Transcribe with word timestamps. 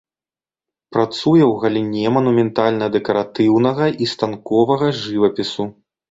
Працуе 0.95 1.41
ў 1.47 1.49
галіне 1.63 2.13
манументальна-дэкаратыўнага 2.15 3.85
і 4.05 4.09
станковага 4.13 4.87
жывапісу. 5.03 5.63